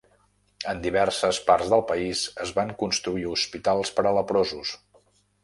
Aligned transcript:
En 0.71 0.79
diverses 0.85 1.39
parts 1.49 1.69
del 1.73 1.83
país 1.91 2.23
es 2.47 2.55
van 2.61 2.73
construir 2.81 3.27
hospitals 3.35 3.93
per 4.01 4.09
a 4.13 4.17
leprosos. 4.19 4.75